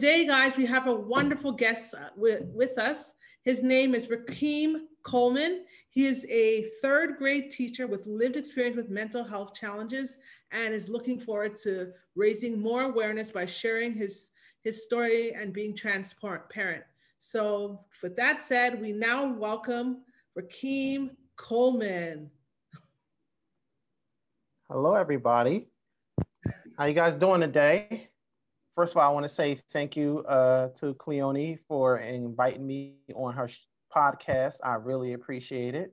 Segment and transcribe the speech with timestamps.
[0.00, 3.12] Today, guys, we have a wonderful guest uh, with, with us.
[3.42, 5.66] His name is Rakeem Coleman.
[5.90, 10.16] He is a third grade teacher with lived experience with mental health challenges
[10.52, 14.30] and is looking forward to raising more awareness by sharing his,
[14.62, 16.84] his story and being transparent.
[17.18, 19.98] So, with that said, we now welcome
[20.34, 22.30] Rakeem Coleman.
[24.66, 25.68] Hello, everybody.
[26.78, 28.09] How you guys doing today?
[28.80, 32.94] First of all, I want to say thank you uh, to Cleone for inviting me
[33.14, 33.46] on her
[33.94, 34.54] podcast.
[34.64, 35.92] I really appreciate it.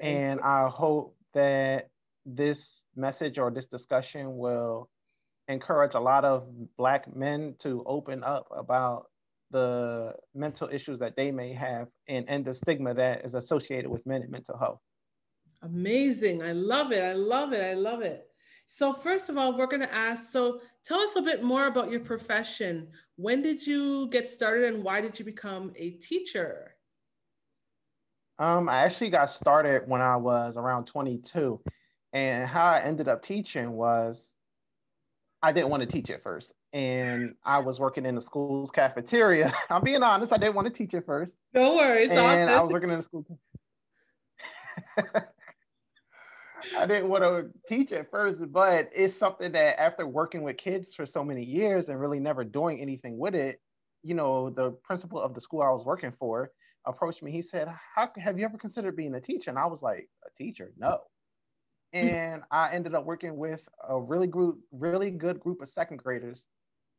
[0.00, 0.40] And.
[0.40, 1.90] I hope that
[2.26, 4.88] this message or this discussion will
[5.46, 9.06] encourage a lot of Black men to open up about
[9.52, 14.04] the mental issues that they may have and end the stigma that is associated with
[14.04, 14.80] men and mental health.
[15.62, 16.42] Amazing.
[16.42, 17.04] I love it.
[17.04, 17.62] I love it.
[17.62, 18.26] I love it.
[18.66, 21.90] So, first of all, we're going to ask so tell us a bit more about
[21.90, 22.88] your profession.
[23.16, 26.74] When did you get started and why did you become a teacher?
[28.38, 31.60] Um, I actually got started when I was around 22.
[32.12, 34.32] And how I ended up teaching was
[35.42, 36.52] I didn't want to teach at first.
[36.72, 39.52] And I was working in the school's cafeteria.
[39.70, 41.36] I'm being honest, I didn't want to teach at first.
[41.52, 42.10] No worries.
[42.10, 43.24] And I was working in the school.
[46.76, 50.94] I didn't want to teach at first, but it's something that after working with kids
[50.94, 53.60] for so many years and really never doing anything with it,
[54.02, 56.50] you know, the principal of the school I was working for
[56.86, 57.30] approached me.
[57.30, 59.50] He said, How have you ever considered being a teacher?
[59.50, 60.72] And I was like, A teacher?
[60.76, 61.00] No.
[61.92, 61.98] Hmm.
[61.98, 66.46] And I ended up working with a really group, really good group of second graders.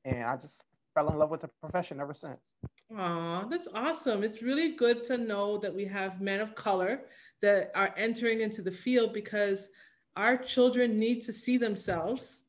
[0.04, 0.64] And I just
[0.94, 2.54] fell in love with the profession ever since.
[2.98, 4.24] Aw, that's awesome.
[4.24, 7.02] It's really good to know that we have men of color
[7.42, 9.70] that are entering into the field because
[10.16, 12.46] our children need to see themselves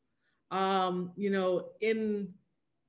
[0.51, 2.33] um, you know, in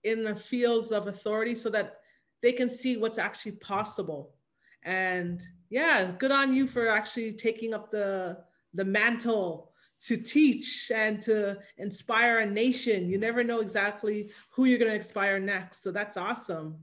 [0.03, 1.97] in the fields of authority so that
[2.41, 4.35] they can see what's actually possible.
[4.83, 8.39] And yeah, good on you for actually taking up the
[8.73, 9.71] the mantle
[10.05, 13.09] to teach and to inspire a nation.
[13.09, 15.81] You never know exactly who you're going to inspire next.
[15.81, 16.77] So that's awesome.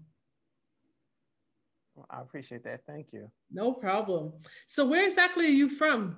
[1.94, 2.80] Well, I appreciate that.
[2.86, 3.30] Thank you.
[3.52, 4.32] No problem.
[4.66, 6.16] So where exactly are you from?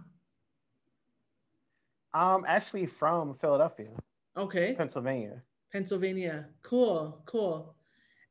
[2.15, 3.91] I'm actually from Philadelphia.
[4.37, 4.75] Okay.
[4.75, 5.43] Pennsylvania.
[5.71, 6.47] Pennsylvania.
[6.63, 7.77] Cool, cool.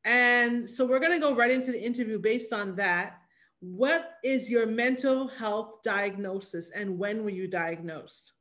[0.04, 3.18] And so we're going to go right into the interview based on that.
[3.60, 8.32] What is your mental health diagnosis and when were you diagnosed?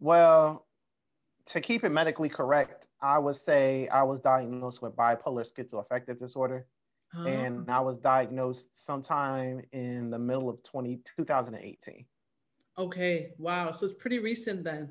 [0.00, 0.66] Well,
[1.46, 6.66] to keep it medically correct, I would say I was diagnosed with bipolar schizoaffective disorder.
[7.14, 7.26] Oh.
[7.26, 12.04] And I was diagnosed sometime in the middle of 20, 2018.
[12.78, 13.32] Okay.
[13.38, 13.70] Wow.
[13.70, 14.90] So it's pretty recent then.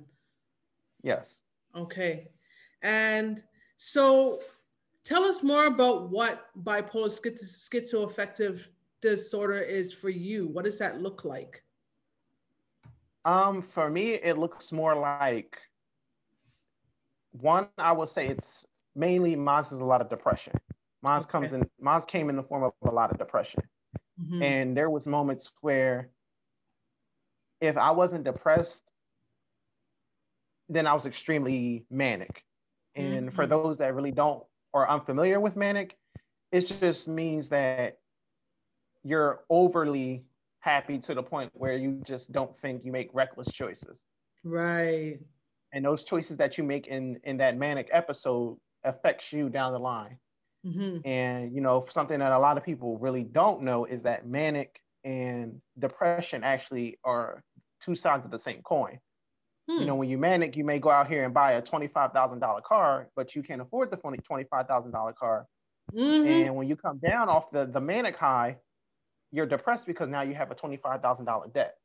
[1.03, 1.41] Yes.
[1.75, 2.29] Okay.
[2.81, 3.43] And
[3.77, 4.39] so
[5.03, 8.65] tell us more about what bipolar schizoaffective
[9.01, 10.47] disorder is for you.
[10.47, 11.63] What does that look like?
[13.25, 15.59] Um, for me, it looks more like
[17.31, 18.65] one, I would say it's
[18.95, 20.53] mainly mine is a lot of depression.
[21.05, 21.29] Mine okay.
[21.29, 23.61] comes in mine came in the form of a lot of depression.
[24.19, 24.41] Mm-hmm.
[24.41, 26.09] And there was moments where
[27.61, 28.81] if I wasn't depressed,
[30.67, 32.43] then I was extremely manic.
[32.95, 33.35] And mm-hmm.
[33.35, 35.95] for those that really don't or unfamiliar with manic,
[36.51, 37.99] it just means that
[39.03, 40.25] you're overly
[40.61, 44.05] happy to the point where you just don't think you make reckless choices.
[44.43, 45.19] Right.
[45.71, 49.79] And those choices that you make in in that manic episode affects you down the
[49.79, 50.17] line.
[50.65, 51.07] Mm-hmm.
[51.07, 54.79] And you know, something that a lot of people really don't know is that manic
[55.03, 57.43] and depression actually are
[57.81, 58.99] two sides of the same coin.
[59.69, 59.79] Hmm.
[59.79, 62.39] You know, when you manic, you may go out here and buy a twenty-five thousand
[62.39, 65.45] dollar car, but you can't afford the twenty-five thousand dollar car.
[65.93, 66.27] Mm-hmm.
[66.27, 68.57] And when you come down off the the manic high,
[69.35, 71.75] you're depressed because now you have a $25,000 debt.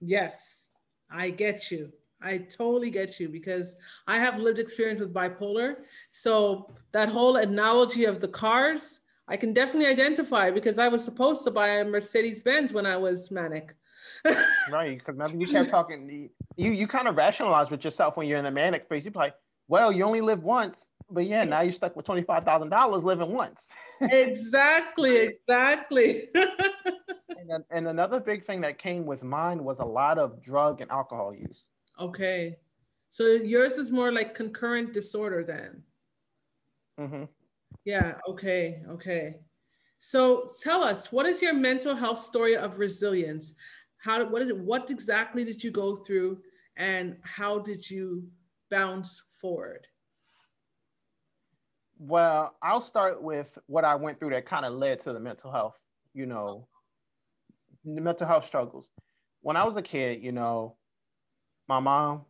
[0.00, 0.68] Yes,
[1.10, 1.92] I get you.
[2.22, 3.76] I totally get you because
[4.06, 5.76] I have lived experience with bipolar.
[6.10, 11.44] So that whole analogy of the cars, I can definitely identify because I was supposed
[11.44, 13.74] to buy a Mercedes Benz when I was manic.
[14.70, 16.30] right, because remember you kept talking.
[16.56, 19.04] You you kind of rationalize with yourself when you're in the manic phase.
[19.04, 19.34] You're like,
[19.68, 20.90] well, you only live once.
[21.10, 23.68] but yeah, now you're stuck with twenty five thousand dollars living once.
[24.00, 26.24] exactly, exactly.
[27.48, 30.90] and, and another big thing that came with mine was a lot of drug and
[30.90, 31.68] alcohol use.
[32.00, 32.56] Okay,
[33.10, 35.82] so yours is more like concurrent disorder then.
[36.98, 37.24] Mm-hmm.
[37.84, 38.14] Yeah.
[38.28, 38.82] Okay.
[38.88, 39.40] Okay.
[39.98, 43.54] So tell us, what is your mental health story of resilience?
[43.98, 46.38] How what did what exactly did you go through,
[46.76, 48.26] and how did you
[48.70, 49.86] bounce forward?
[51.98, 55.52] Well, I'll start with what I went through that kind of led to the mental
[55.52, 55.78] health,
[56.14, 56.66] you know,
[57.84, 58.90] the mental health struggles.
[59.40, 60.76] When I was a kid, you know,
[61.68, 62.22] my mom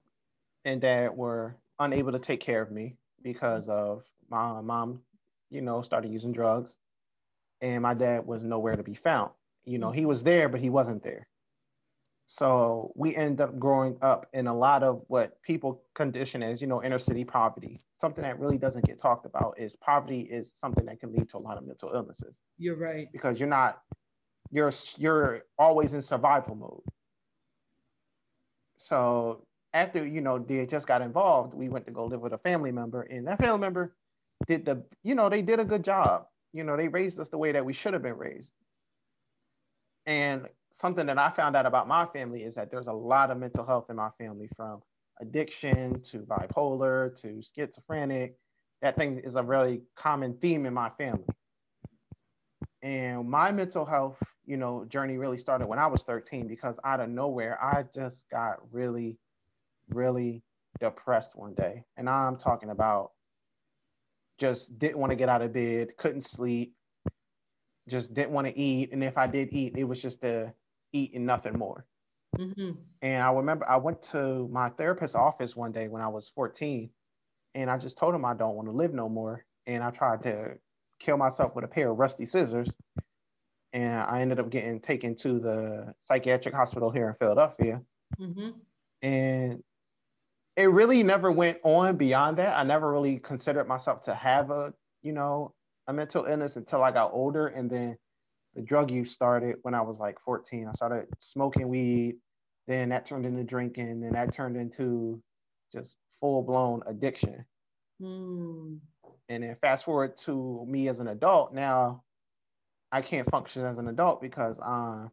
[0.65, 5.01] and dad were unable to take care of me because of my mom,
[5.51, 6.79] you know, started using drugs
[7.61, 9.31] and my dad was nowhere to be found.
[9.65, 11.27] You know, he was there, but he wasn't there.
[12.27, 16.67] So we end up growing up in a lot of what people condition as, you
[16.67, 17.81] know, inner city poverty.
[18.01, 21.37] Something that really doesn't get talked about is poverty is something that can lead to
[21.37, 22.35] a lot of mental illnesses.
[22.59, 23.09] You're right.
[23.13, 23.83] Because you're not,
[24.51, 26.83] you're you're always in survival mode.
[28.83, 32.39] So after you know they just got involved, we went to go live with a
[32.39, 33.95] family member, and that family member
[34.47, 36.27] did the, you know, they did a good job.
[36.53, 38.53] You know, they raised us the way that we should have been raised.
[40.07, 43.39] And something that I found out about my family is that there's a lot of
[43.39, 44.83] mental health in my family from
[45.21, 48.37] addiction to bipolar to schizophrenic.
[48.83, 51.25] That thing is a really common theme in my family.
[52.83, 57.01] And my mental health, you know, journey really started when I was 13 because out
[57.01, 59.19] of nowhere, I just got really,
[59.91, 60.43] really
[60.81, 61.85] depressed one day.
[61.97, 63.13] And I'm talking about
[64.39, 66.75] just didn't want to get out of bed, couldn't sleep,
[67.89, 68.93] just didn't want to eat.
[68.93, 70.53] And if I did eat, it was just to
[70.93, 71.87] eat and nothing more.
[72.37, 72.73] Mm-hmm.
[73.03, 76.91] And I remember I went to my therapist's office one day when I was 14,
[77.55, 79.45] and I just told him I don't want to live no more.
[79.67, 80.55] And I tried to
[80.99, 82.75] kill myself with a pair of rusty scissors.
[83.73, 87.81] And I ended up getting taken to the psychiatric hospital here in Philadelphia.
[88.21, 88.51] Mm-hmm.
[89.01, 89.63] And
[90.57, 92.59] it really never went on beyond that.
[92.59, 95.55] I never really considered myself to have a, you know,
[95.87, 97.49] a mental illness until I got older.
[97.49, 97.97] And then
[98.55, 100.69] the drug use started when I was like 14.
[100.69, 102.17] I started smoking weed,
[102.67, 105.23] then that turned into drinking, then that turned into
[105.73, 107.45] just full blown addiction.
[108.01, 108.79] Mm.
[109.29, 112.03] And then fast forward to me as an adult, now
[112.93, 115.11] I can't function as an adult because I'm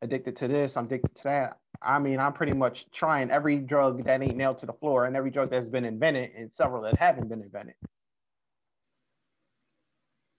[0.00, 1.58] addicted to this, I'm addicted to that.
[1.82, 5.14] I mean, I'm pretty much trying every drug that ain't nailed to the floor and
[5.14, 7.74] every drug that's been invented and several that haven't been invented.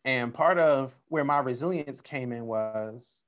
[0.06, 3.24] And part of where my resilience came in was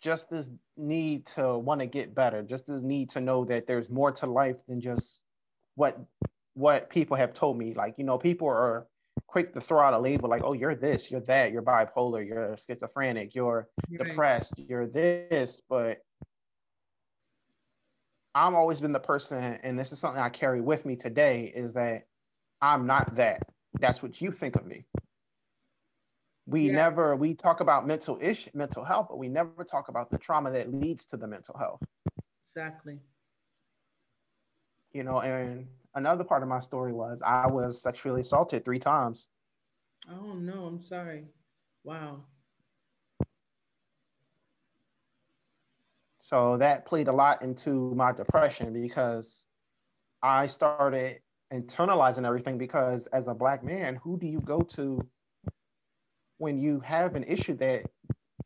[0.00, 3.88] just this need to want to get better, just this need to know that there's
[3.88, 5.20] more to life than just
[5.74, 5.98] what
[6.54, 7.74] what people have told me.
[7.74, 8.86] Like, you know, people are
[9.26, 12.56] quick to throw out a label like, oh, you're this, you're that, you're bipolar, you're
[12.56, 14.08] schizophrenic, you're right.
[14.08, 15.98] depressed, you're this, but
[18.34, 21.72] I'm always been the person, and this is something I carry with me today, is
[21.74, 22.04] that
[22.60, 23.42] I'm not that
[23.80, 24.84] that's what you think of me.
[26.46, 26.72] We yeah.
[26.72, 30.50] never we talk about mental ish mental health, but we never talk about the trauma
[30.52, 31.82] that leads to the mental health.
[32.46, 32.98] Exactly.
[34.92, 39.28] You know, and another part of my story was I was sexually assaulted three times.
[40.10, 41.26] Oh no, I'm sorry.
[41.84, 42.24] Wow.
[46.20, 49.48] So that played a lot into my depression because
[50.22, 51.20] I started
[51.52, 55.06] internalizing everything because as a black man, who do you go to
[56.38, 57.84] when you have an issue that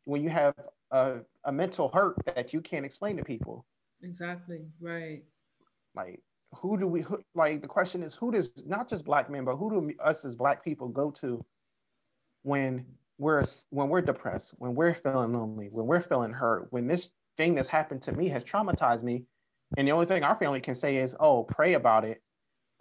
[0.05, 0.53] when you have
[0.91, 3.65] a, a mental hurt that you can't explain to people?
[4.01, 4.61] Exactly.
[4.79, 5.23] Right.
[5.95, 6.21] Like
[6.55, 9.55] who do we who, like the question is who does not just black men but
[9.55, 11.43] who do us as black people go to
[12.43, 12.85] when
[13.17, 17.55] we're when we're depressed when we're feeling lonely when we're feeling hurt when this thing
[17.55, 19.23] that's happened to me has traumatized me
[19.77, 22.21] and the only thing our family can say is oh pray about it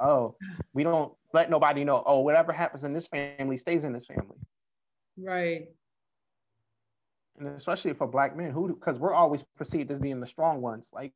[0.02, 0.36] oh,
[0.74, 4.36] we don't let nobody know, oh, whatever happens in this family stays in this family.
[5.16, 5.68] Right.
[7.38, 10.90] And especially for black men who because we're always perceived as being the strong ones.
[10.92, 11.14] Like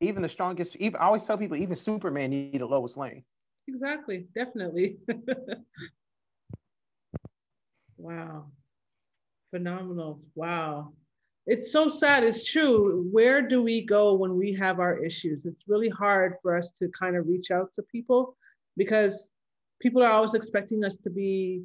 [0.00, 3.24] even the strongest, even I always tell people, even Superman need a Lois Lane.
[3.68, 4.98] Exactly, definitely.
[7.96, 8.46] wow.
[9.50, 10.20] Phenomenal.
[10.34, 10.92] Wow
[11.46, 12.24] it's so sad.
[12.24, 13.08] It's true.
[13.12, 15.46] Where do we go when we have our issues?
[15.46, 18.36] It's really hard for us to kind of reach out to people
[18.76, 19.30] because
[19.80, 21.62] people are always expecting us to be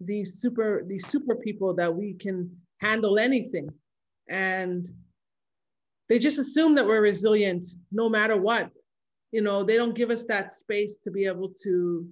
[0.00, 3.70] these super these super people that we can handle anything
[4.28, 4.88] and
[6.12, 8.70] they just assume that we're resilient no matter what
[9.32, 12.06] you know, they don't give us that space to be able to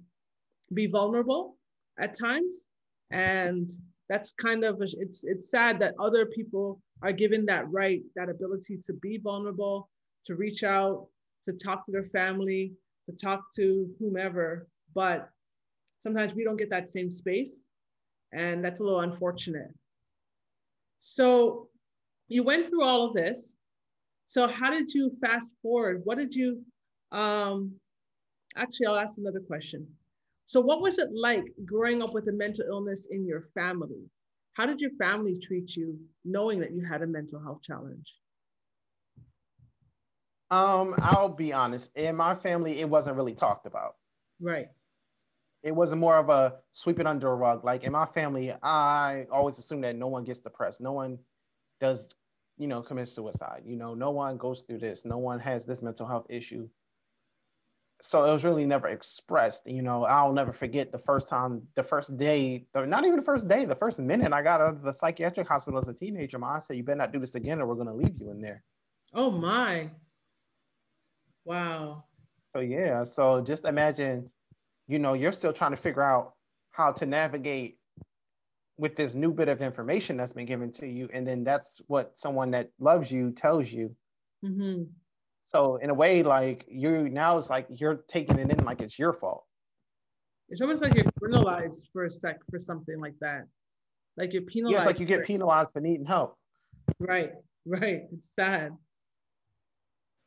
[0.73, 1.55] be vulnerable
[1.99, 2.67] at times.
[3.11, 3.71] And
[4.09, 8.29] that's kind of, a, it's, it's sad that other people are given that right, that
[8.29, 9.87] ability to be vulnerable,
[10.25, 11.07] to reach out,
[11.45, 12.73] to talk to their family,
[13.07, 14.67] to talk to whomever.
[14.95, 15.29] But
[15.99, 17.59] sometimes we don't get that same space.
[18.33, 19.69] And that's a little unfortunate.
[20.97, 21.67] So
[22.27, 23.55] you went through all of this.
[24.31, 26.03] So how did you fast forward?
[26.05, 26.63] What did you,
[27.11, 27.73] um,
[28.55, 29.85] actually, I'll ask another question.
[30.45, 34.09] So what was it like growing up with a mental illness in your family?
[34.53, 38.09] How did your family treat you knowing that you had a mental health challenge?
[40.49, 41.89] Um, I'll be honest.
[41.95, 43.95] In my family, it wasn't really talked about.
[44.39, 44.67] Right.
[45.61, 47.65] It was more of a sweep it under a rug.
[47.65, 50.79] Like in my family, I always assume that no one gets depressed.
[50.79, 51.19] No one
[51.81, 52.07] does,
[52.61, 53.63] you know, commit suicide.
[53.65, 55.03] You know, no one goes through this.
[55.03, 56.69] No one has this mental health issue.
[58.03, 59.65] So it was really never expressed.
[59.65, 63.47] You know, I'll never forget the first time, the first day, not even the first
[63.47, 66.37] day, the first minute I got out of the psychiatric hospital as a teenager.
[66.37, 68.41] My aunt said, "You better not do this again, or we're gonna leave you in
[68.41, 68.63] there."
[69.13, 69.89] Oh my.
[71.45, 72.05] Wow.
[72.53, 74.29] So yeah, so just imagine,
[74.87, 76.35] you know, you're still trying to figure out
[76.69, 77.79] how to navigate
[78.81, 82.17] with this new bit of information that's been given to you, and then that's what
[82.17, 83.95] someone that loves you tells you.
[84.43, 84.83] Mm-hmm.
[85.49, 88.97] So in a way, like you now it's like you're taking it in like it's
[88.97, 89.45] your fault.
[90.49, 93.43] It's almost like you're penalized for a sec for something like that.
[94.17, 94.73] Like you're penalized.
[94.73, 96.35] Yeah, it's like you get penalized for needing help.
[96.99, 97.31] Right,
[97.65, 98.01] right.
[98.11, 98.71] It's sad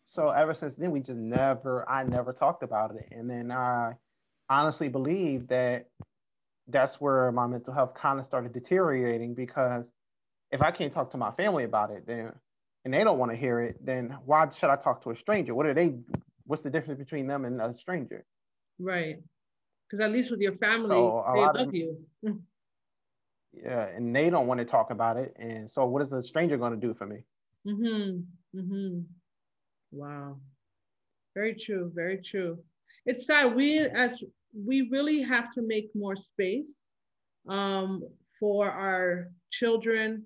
[0.04, 3.92] so ever since then we just never i never talked about it and then i
[4.50, 5.86] honestly believe that
[6.68, 9.90] that's where my mental health kind of started deteriorating because
[10.50, 12.32] if i can't talk to my family about it then
[12.84, 15.54] and they don't want to hear it then why should i talk to a stranger
[15.54, 15.94] what are they
[16.46, 18.24] what's the difference between them and a stranger
[18.78, 19.16] right
[19.88, 21.96] because at least with your family so they love of, you
[23.52, 26.56] yeah and they don't want to talk about it and so what is a stranger
[26.56, 27.18] going to do for me
[27.66, 28.20] mm-hmm
[28.58, 29.00] mm-hmm
[29.94, 30.38] Wow.
[31.34, 31.90] Very true.
[31.94, 32.58] Very true.
[33.06, 33.54] It's sad.
[33.54, 34.22] We as
[34.54, 36.76] we really have to make more space
[37.48, 38.02] um,
[38.38, 40.24] for our children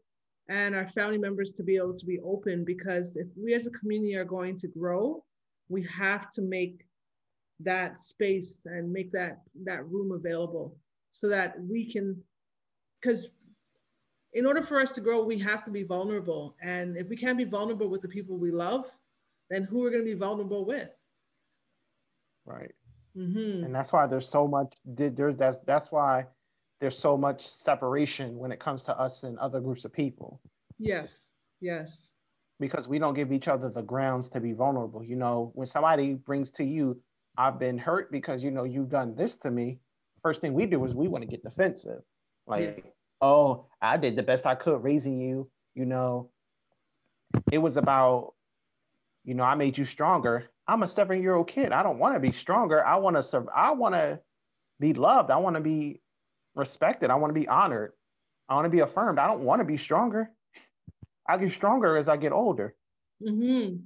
[0.49, 3.71] and our family members to be able to be open because if we as a
[3.71, 5.23] community are going to grow,
[5.69, 6.85] we have to make
[7.61, 10.77] that space and make that that room available
[11.11, 12.17] so that we can
[13.01, 13.31] because
[14.33, 17.37] in order for us to grow we have to be vulnerable and if we can't
[17.37, 18.85] be vulnerable with the people we love
[19.51, 20.91] then who are going to be vulnerable with?
[22.45, 22.73] Right.
[23.19, 23.65] Mm-hmm.
[23.65, 24.75] And that's why there's so much.
[24.85, 26.27] There's that's that's why
[26.81, 30.41] there's so much separation when it comes to us and other groups of people.
[30.79, 31.31] Yes.
[31.61, 32.11] Yes.
[32.61, 35.03] Because we don't give each other the grounds to be vulnerable.
[35.03, 37.01] You know, when somebody brings to you,
[37.37, 39.79] I've been hurt because you know you've done this to me.
[40.23, 42.03] First thing we do is we want to get defensive.
[42.47, 42.91] Like, yeah.
[43.21, 45.51] oh, I did the best I could raising you.
[45.75, 46.31] You know,
[47.53, 48.35] it was about
[49.25, 50.51] you know, I made you stronger.
[50.69, 51.73] I'm a seven year old kid.
[51.73, 52.85] I don't want to be stronger.
[52.85, 53.49] I want to serve.
[53.55, 54.21] I want to
[54.79, 55.31] be loved.
[55.31, 56.01] I want to be
[56.55, 57.11] respected.
[57.11, 57.93] I want to be honored.
[58.49, 59.19] I want to be affirmed.
[59.19, 60.31] I don't want to be stronger.
[61.29, 62.75] I get stronger as I get older.
[63.23, 63.77] Mm-hmm.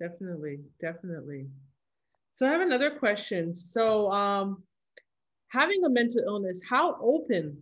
[0.00, 1.46] Definitely, definitely.
[2.32, 3.54] So I have another question.
[3.54, 4.62] So, um,
[5.48, 7.56] having a mental illness, how open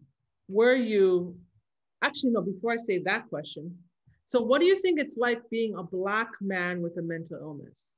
[0.49, 1.37] were you?
[2.02, 2.42] Actually, no.
[2.42, 3.75] Before I say that question,
[4.26, 7.90] so, what do you think it's like being a Black man with a mental illness?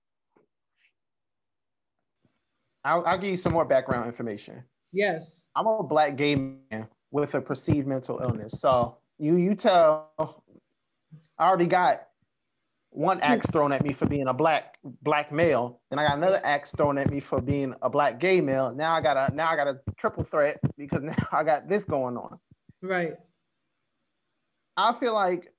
[2.84, 4.62] I'll, I'll give you some more background information.
[4.92, 5.48] Yes.
[5.54, 8.60] I'm a Black gay man with a perceived mental illness.
[8.60, 10.44] So, you you tell,
[11.38, 12.08] I already got
[12.90, 15.80] one axe thrown at me for being a black black male.
[15.90, 18.72] and I got another axe thrown at me for being a black gay male.
[18.74, 21.84] Now I got a now I got a triple threat because now I got this
[21.84, 22.38] going on.
[22.82, 23.14] Right.
[24.76, 25.52] I feel like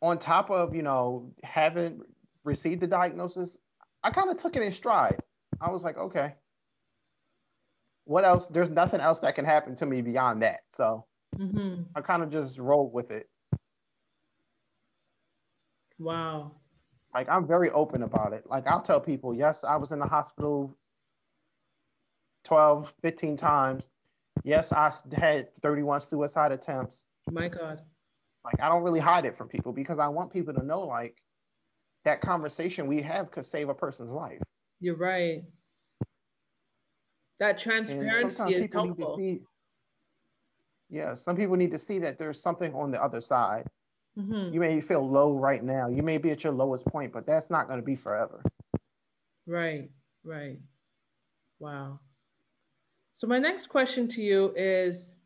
[0.00, 2.00] on top of you know having
[2.44, 3.56] received the diagnosis,
[4.02, 5.20] I kind of took it in stride.
[5.60, 6.34] I was like, okay,
[8.04, 8.46] what else?
[8.46, 10.60] There's nothing else that can happen to me beyond that.
[10.68, 11.04] So
[11.36, 11.82] mm-hmm.
[11.94, 13.28] I kind of just rolled with it.
[15.98, 16.52] Wow.
[17.14, 18.44] Like I'm very open about it.
[18.48, 20.76] Like I'll tell people, yes, I was in the hospital
[22.44, 23.90] 12, 15 times.
[24.44, 27.06] Yes, I had 31 suicide attempts.
[27.30, 27.82] My God.
[28.44, 31.22] Like I don't really hide it from people because I want people to know like
[32.04, 34.40] that conversation we have could save a person's life.
[34.80, 35.44] You're right.
[37.38, 39.16] That transparency is helpful.
[39.16, 39.40] See,
[40.90, 43.66] yeah, some people need to see that there's something on the other side.
[44.18, 44.52] Mm-hmm.
[44.52, 45.88] You may feel low right now.
[45.88, 48.42] You may be at your lowest point, but that's not going to be forever.
[49.46, 49.90] Right,
[50.22, 50.58] right.
[51.58, 52.00] Wow.
[53.14, 55.18] So, my next question to you is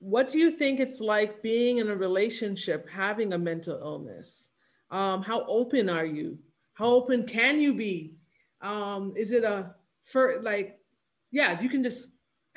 [0.00, 4.48] What do you think it's like being in a relationship having a mental illness?
[4.90, 6.38] Um, how open are you?
[6.74, 8.14] How open can you be?
[8.60, 9.74] Um, is it a
[10.04, 10.78] for like,
[11.30, 12.08] yeah, you can just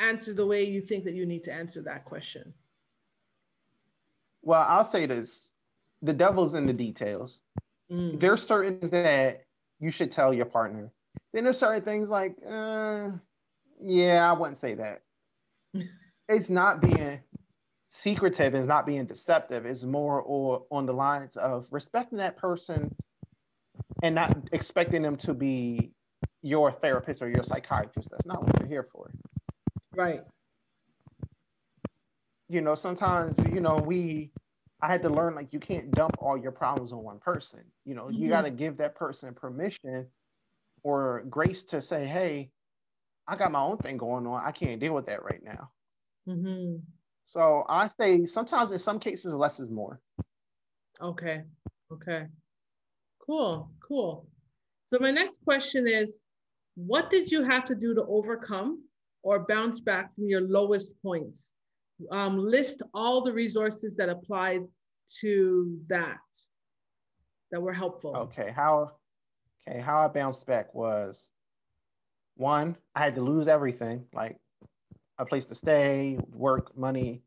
[0.02, 2.54] answer the way you think that you need to answer that question.
[4.42, 5.50] Well, I'll say this
[6.02, 7.42] the devil's in the details.
[7.92, 8.20] Mm.
[8.20, 9.44] There's certain things that
[9.80, 10.92] you should tell your partner.
[11.34, 13.12] Then there's certain things like, uh,
[13.84, 15.02] yeah, I wouldn't say that.
[16.30, 17.20] it's not being
[17.92, 19.66] secretive, is not being deceptive.
[19.66, 22.96] It's more or on the lines of respecting that person
[24.02, 25.92] and not expecting them to be
[26.42, 28.10] your therapist or your psychiatrist.
[28.10, 29.12] That's not what you're here for.
[29.94, 30.22] Right.
[32.48, 34.32] You know, sometimes, you know, we,
[34.82, 37.60] I had to learn like you can't dump all your problems on one person.
[37.86, 38.24] You know, mm-hmm.
[38.24, 40.08] you got to give that person permission
[40.84, 42.52] or grace to say, hey,
[43.28, 44.42] I got my own thing going on.
[44.44, 45.70] I can't deal with that right now.
[46.28, 46.78] Mm-hmm.
[47.32, 50.02] So I say sometimes in some cases, less is more.
[51.02, 51.44] Okay.
[51.90, 52.26] Okay.
[53.26, 53.72] Cool.
[53.88, 54.28] Cool.
[54.88, 56.20] So my next question is
[56.76, 58.84] what did you have to do to overcome
[59.24, 61.54] or bounce back from your lowest points?
[62.12, 64.64] Um, list all the resources that applied
[65.22, 66.20] to that
[67.52, 68.14] that were helpful.
[68.14, 68.92] Okay, how
[69.66, 71.32] okay, how I bounced back was
[72.36, 74.41] one, I had to lose everything, like
[75.18, 77.22] a place to stay, work, money,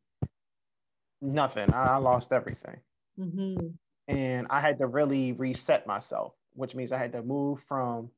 [1.21, 1.73] nothing.
[1.73, 2.81] I, lost everything.
[3.19, 3.69] Mm-hmm.
[4.09, 8.11] And I had to really reset myself, which means I had to move from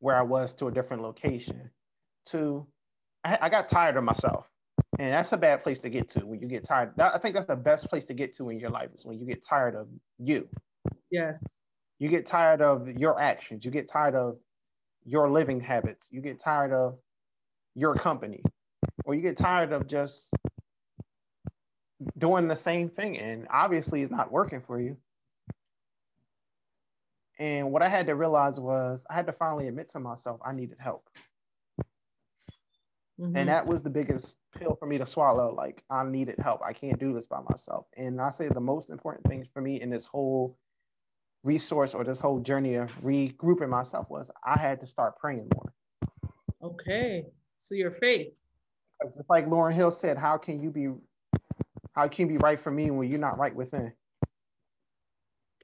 [0.00, 1.70] where I was to a different location
[2.26, 2.66] to
[3.24, 4.46] I, I got tired of myself.
[4.98, 6.92] And that's a bad place to get to when you get tired.
[6.96, 9.18] That, I think that's the best place to get to in your life is when
[9.18, 10.48] you get tired of you.
[11.10, 11.42] Yes.
[11.98, 13.64] You get tired of your actions.
[13.64, 14.38] You get tired of
[15.04, 16.08] your living habits.
[16.10, 16.98] You get tired of
[17.74, 18.42] your company.
[19.06, 20.34] Or you get tired of just
[22.18, 23.18] doing the same thing.
[23.18, 24.96] And obviously, it's not working for you.
[27.38, 30.52] And what I had to realize was I had to finally admit to myself I
[30.52, 31.08] needed help.
[33.20, 33.36] Mm-hmm.
[33.36, 35.54] And that was the biggest pill for me to swallow.
[35.54, 36.60] Like, I needed help.
[36.62, 37.86] I can't do this by myself.
[37.96, 40.58] And I say the most important thing for me in this whole
[41.44, 45.72] resource or this whole journey of regrouping myself was I had to start praying more.
[46.62, 47.24] Okay.
[47.60, 48.34] So your faith.
[49.02, 50.88] Just like Lauryn Hill said, how can you be
[51.92, 53.92] how can you be right for me when you're not right within?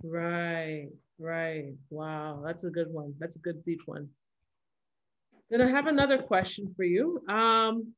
[0.03, 0.89] Right.
[1.19, 1.75] Right.
[1.91, 2.43] Wow.
[2.45, 3.15] That's a good one.
[3.19, 4.09] That's a good deep one.
[5.51, 7.23] Then I have another question for you.
[7.29, 7.93] Um,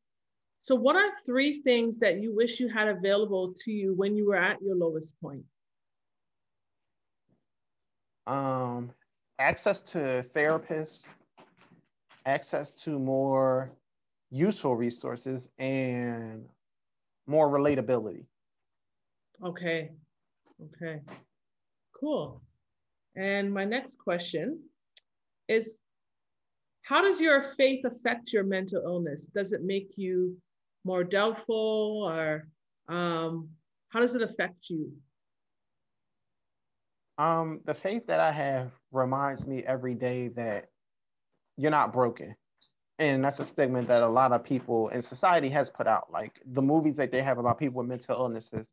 [0.58, 4.26] so, what are three things that you wish you had available to you when you
[4.26, 5.44] were at your lowest point?
[8.26, 8.90] Um,
[9.38, 11.06] access to therapists,
[12.26, 13.70] access to more
[14.30, 16.46] useful resources, and
[17.26, 18.26] more relatability.
[19.42, 19.90] Okay.
[20.62, 21.00] Okay.
[21.98, 22.42] Cool.
[23.16, 24.60] And my next question
[25.48, 25.78] is
[26.82, 29.26] How does your faith affect your mental illness?
[29.26, 30.36] Does it make you
[30.84, 32.48] more doubtful or
[32.88, 33.48] um,
[33.88, 34.92] how does it affect you?
[37.16, 40.66] Um, the faith that I have reminds me every day that
[41.56, 42.34] you're not broken.
[42.98, 46.12] And that's a stigma that a lot of people in society has put out.
[46.12, 48.68] Like the movies that they have about people with mental illnesses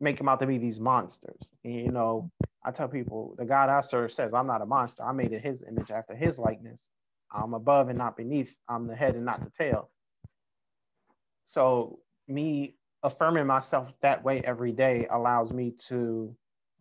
[0.00, 1.52] make them out to be these monsters.
[1.64, 2.30] And, you know,
[2.64, 5.04] I tell people the God I serve says, I'm not a monster.
[5.04, 6.88] I made in his image after his likeness.
[7.32, 8.54] I'm above and not beneath.
[8.68, 9.90] I'm the head and not the tail.
[11.44, 16.34] So, me affirming myself that way every day allows me to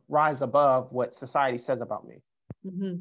[0.10, 2.22] rise above what society says about me.
[2.66, 2.96] Mm-hmm.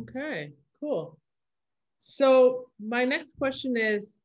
[0.00, 1.18] Okay, cool.
[2.10, 4.18] So, my next question is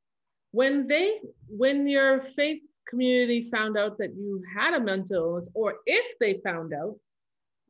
[0.51, 1.19] when they,
[1.49, 6.39] when your faith community found out that you had a mental illness, or if they
[6.45, 6.95] found out,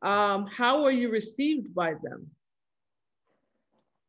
[0.08, 2.30] um, how were you received by them?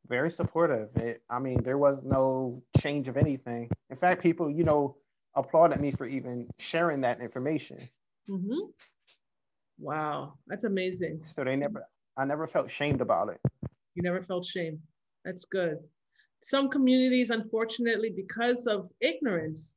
[0.08, 0.96] Very supportive.
[0.96, 3.72] It, I mean, there was no change of anything.
[3.90, 4.98] In fact, people, you know,
[5.34, 7.80] applauded me for even sharing that information.
[8.30, 8.70] Mm-hmm.
[9.80, 11.24] Wow, that's amazing.
[11.36, 13.40] So they never, I never felt shamed about it.
[13.96, 14.80] You never felt shame.
[15.24, 15.80] That's good.
[16.44, 19.76] Some communities, unfortunately, because of ignorance,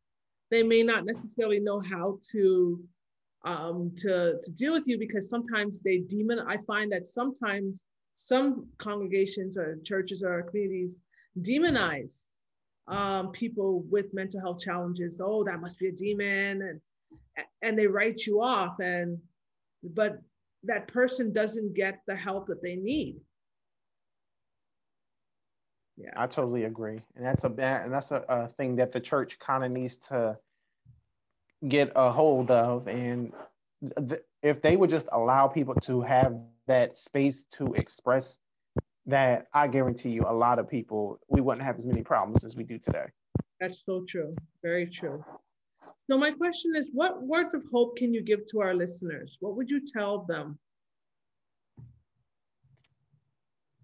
[0.50, 2.82] they may not necessarily know how to
[3.44, 6.40] um, to, to deal with you because sometimes they demon.
[6.40, 11.00] I find that sometimes some congregations or churches or communities
[11.40, 12.24] demonize
[12.88, 15.20] um, people with mental health challenges.
[15.22, 16.80] Oh, that must be a demon, and
[17.62, 19.18] and they write you off, and
[19.82, 20.18] but
[20.64, 23.16] that person doesn't get the help that they need.
[25.98, 29.38] Yeah, I totally agree, and that's a and that's a, a thing that the church
[29.40, 30.38] kind of needs to
[31.68, 33.32] get a hold of, and
[34.08, 38.08] th- if they would just allow people to have that space to express
[38.80, 42.54] that I guarantee you a lot of people we wouldn't have as many problems as
[42.56, 43.06] we do today.
[43.60, 44.36] That's so true.
[44.62, 45.24] Very true.
[46.10, 49.38] So my question is what words of hope can you give to our listeners?
[49.40, 50.58] What would you tell them?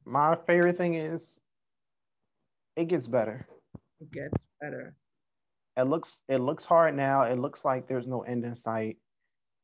[0.05, 1.41] My favorite thing is
[2.77, 3.47] it gets better.
[4.01, 4.95] It gets better.
[5.77, 7.23] It looks it looks hard now.
[7.23, 8.99] It looks like there's no end in sight.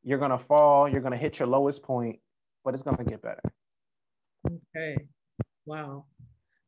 [0.03, 2.19] You're gonna fall, you're gonna hit your lowest point,
[2.65, 3.43] but it's gonna get better.
[4.47, 4.97] Okay.
[5.67, 6.07] Wow.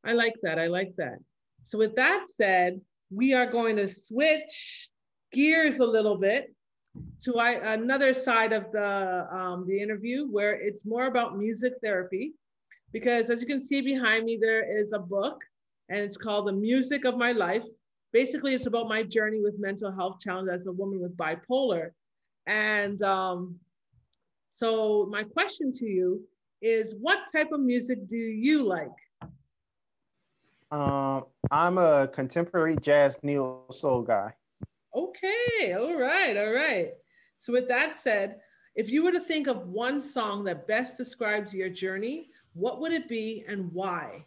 [0.04, 0.58] I like that.
[0.58, 1.18] I like that.
[1.64, 4.88] So, with that said, we are going to switch
[5.32, 6.54] gears a little bit
[7.22, 12.34] to I, another side of the, um, the interview where it's more about music therapy.
[12.92, 15.40] Because as you can see behind me, there is a book
[15.92, 17.64] and it's called The Music of My Life.
[18.14, 21.90] Basically, it's about my journey with mental health challenge as a woman with bipolar.
[22.46, 23.56] And um,
[24.50, 26.22] so, my question to you
[26.62, 28.88] is what type of music do you like?
[30.70, 34.32] Um, I'm a contemporary jazz neo soul guy.
[34.96, 36.92] Okay, all right, all right.
[37.38, 38.36] So with that said,
[38.74, 42.92] if you were to think of one song that best describes your journey, what would
[42.92, 44.24] it be and why?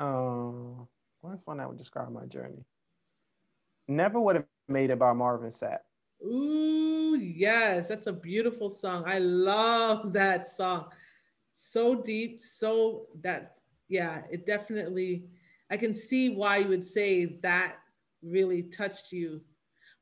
[0.00, 0.88] Um,
[1.20, 2.64] one song that would describe my journey?
[3.86, 5.80] Never would have made it by Marvin Sapp.
[6.24, 9.04] Ooh, yes, that's a beautiful song.
[9.06, 10.86] I love that song.
[11.54, 13.58] So deep, so that
[13.88, 15.24] yeah, it definitely
[15.70, 17.76] I can see why you would say that
[18.22, 19.42] really touched you.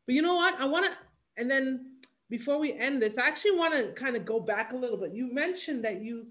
[0.06, 0.60] But you know what?
[0.60, 0.92] I want to
[1.36, 1.96] and then
[2.30, 5.12] before we end this, I actually want to kind of go back a little bit.
[5.12, 6.26] You mentioned that you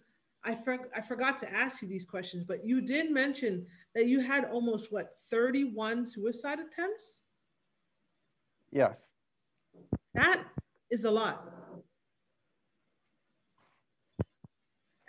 [0.47, 4.21] I, for, I forgot to ask you these questions, but you did mention that you
[4.21, 7.23] had almost what 31 suicide attempts?
[8.71, 9.10] Yes.
[10.13, 10.43] That
[10.89, 11.53] is a lot.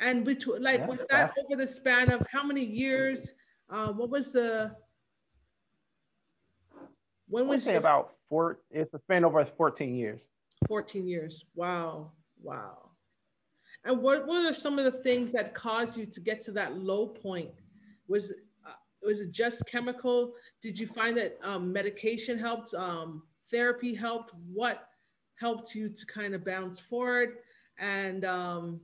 [0.00, 3.30] And between, like, yeah, was that over the span of how many years?
[3.70, 4.74] Um, what was the?
[7.28, 7.78] When was say it?
[7.78, 8.58] about four?
[8.70, 10.28] It's a span over 14 years.
[10.66, 11.44] 14 years.
[11.54, 12.12] Wow.
[12.42, 12.87] Wow.
[13.84, 16.76] And what, what are some of the things that caused you to get to that
[16.76, 17.50] low point?
[18.08, 18.32] Was
[18.66, 20.34] uh, was it just chemical?
[20.62, 22.74] Did you find that um, medication helped?
[22.74, 24.32] Um, therapy helped?
[24.52, 24.88] What
[25.38, 27.36] helped you to kind of bounce forward
[27.78, 28.80] and um,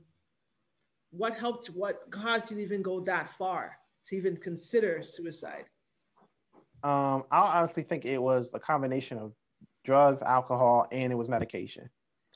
[1.11, 5.65] what helped what caused you to even go that far to even consider suicide
[6.83, 9.33] um, i honestly think it was a combination of
[9.83, 11.89] drugs alcohol and it was medication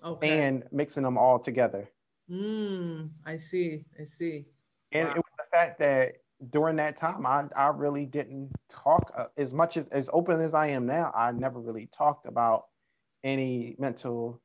[0.04, 0.42] okay.
[0.42, 1.90] and mixing them all together
[2.30, 4.46] mm, i see i see
[4.92, 5.14] and wow.
[5.14, 6.14] it was the fact that
[6.50, 10.54] during that time i, I really didn't talk uh, as much as as open as
[10.54, 12.66] i am now i never really talked about
[13.24, 14.42] any mental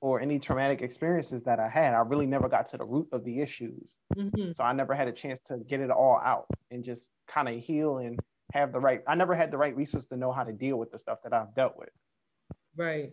[0.00, 1.92] or any traumatic experiences that I had.
[1.92, 3.96] I really never got to the root of the issues.
[4.16, 4.52] Mm-hmm.
[4.52, 7.56] So I never had a chance to get it all out and just kind of
[7.56, 8.18] heal and
[8.54, 10.90] have the right, I never had the right resources to know how to deal with
[10.90, 11.90] the stuff that I've dealt with.
[12.76, 13.12] Right.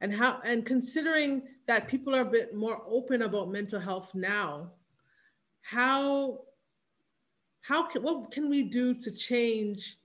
[0.00, 4.72] And how, and considering that people are a bit more open about mental health now,
[5.62, 6.40] how,
[7.62, 9.98] how can, what can we do to change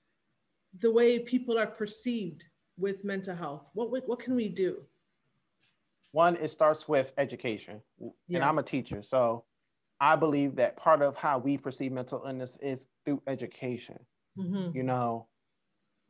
[0.79, 2.43] the way people are perceived
[2.77, 3.69] with mental health?
[3.73, 4.81] What, what can we do?
[6.11, 7.81] One, it starts with education.
[7.99, 8.37] Yeah.
[8.37, 9.01] And I'm a teacher.
[9.03, 9.45] So
[9.99, 13.99] I believe that part of how we perceive mental illness is through education.
[14.37, 14.75] Mm-hmm.
[14.75, 15.27] You know,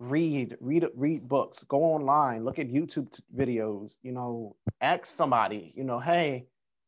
[0.03, 5.73] read, read, read books, go online, look at YouTube t- videos, you know, ask somebody,
[5.75, 6.45] you know, hey,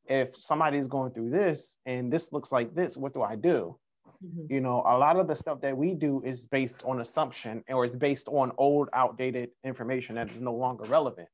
[0.08, 3.78] if somebody's going through this and this looks like this, what do I do?
[4.24, 4.54] Mm-hmm.
[4.54, 7.86] You know, a lot of the stuff that we do is based on assumption or
[7.86, 11.28] is based on old, outdated information that is no longer relevant.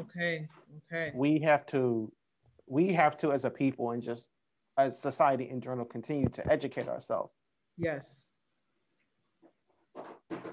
[0.00, 0.48] Okay.
[0.92, 1.12] Okay.
[1.14, 2.12] We have to,
[2.66, 4.30] we have to, as a people and just
[4.76, 7.32] as society in general, continue to educate ourselves.
[7.78, 8.26] Yes.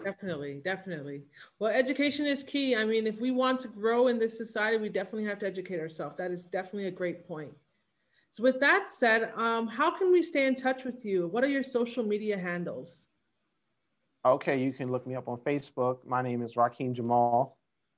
[0.04, 1.24] Definitely, definitely.
[1.60, 2.76] Well, education is key.
[2.76, 5.80] I mean, if we want to grow in this society, we definitely have to educate
[5.80, 6.18] ourselves.
[6.18, 7.52] That is definitely a great point.
[8.32, 11.28] So with that said, um, how can we stay in touch with you?
[11.28, 13.08] What are your social media handles?
[14.26, 16.06] Okay, you can look me up on Facebook.
[16.06, 17.58] My name is Rakeem Jamal,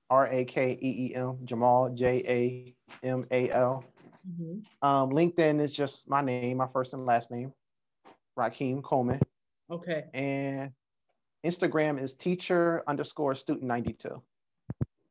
[0.09, 2.23] R A K E E M, Jamal, J
[3.03, 3.83] A M A L.
[4.27, 4.87] Mm-hmm.
[4.87, 7.53] Um, LinkedIn is just my name, my first and last name.
[8.39, 9.19] Rakeem Coleman.
[9.69, 10.05] Okay.
[10.13, 10.71] And
[11.45, 14.21] Instagram is teacher underscore student 92.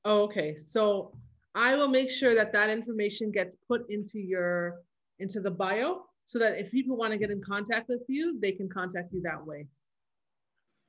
[0.05, 0.57] Oh, okay.
[0.57, 1.13] So
[1.55, 4.81] I will make sure that that information gets put into your
[5.19, 8.53] into the bio so that if people want to get in contact with you, they
[8.53, 9.67] can contact you that way.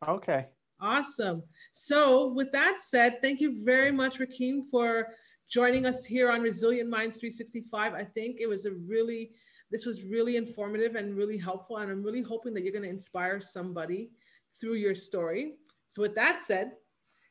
[0.07, 0.47] Okay.
[0.79, 1.43] Awesome.
[1.71, 5.07] So with that said, thank you very much, Rakeem, for
[5.49, 7.93] joining us here on Resilient Minds 365.
[7.93, 9.31] I think it was a really,
[9.71, 11.77] this was really informative and really helpful.
[11.77, 14.11] And I'm really hoping that you're going to inspire somebody
[14.59, 15.55] through your story.
[15.89, 16.73] So with that said,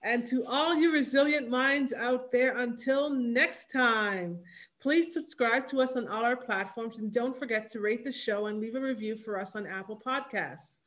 [0.05, 4.39] and to all you resilient minds out there, until next time,
[4.81, 8.47] please subscribe to us on all our platforms and don't forget to rate the show
[8.47, 10.79] and leave a review for us on Apple Podcasts.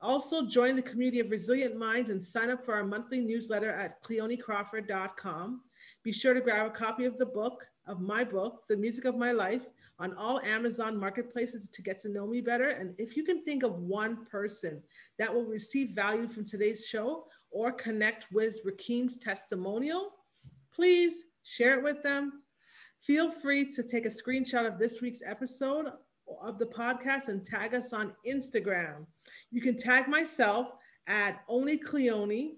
[0.00, 4.02] Also, join the community of resilient minds and sign up for our monthly newsletter at
[4.02, 5.60] cleonecrawford.com.
[6.02, 9.16] Be sure to grab a copy of the book, of my book, The Music of
[9.16, 9.66] My Life,
[9.98, 12.70] on all Amazon marketplaces to get to know me better.
[12.70, 14.82] And if you can think of one person
[15.18, 20.12] that will receive value from today's show or connect with Rakeem's testimonial,
[20.74, 22.42] please share it with them.
[23.00, 25.86] Feel free to take a screenshot of this week's episode
[26.42, 29.06] of the podcast and tag us on Instagram.
[29.50, 30.68] You can tag myself
[31.06, 32.56] at Only Cleone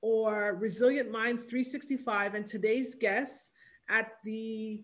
[0.00, 3.50] or Resilient Minds 365 and today's guests
[3.88, 4.82] at the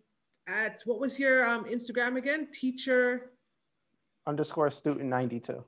[0.48, 2.48] at what was your um, Instagram again?
[2.52, 3.30] Teacher
[4.26, 5.62] underscore student 92.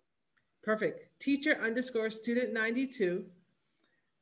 [0.62, 1.20] Perfect.
[1.20, 3.24] Teacher underscore student 92.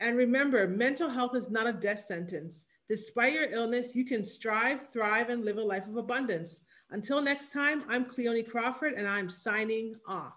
[0.01, 2.65] And remember, mental health is not a death sentence.
[2.89, 6.61] Despite your illness, you can strive, thrive, and live a life of abundance.
[6.91, 10.35] Until next time, I'm Cleone Crawford, and I'm signing off.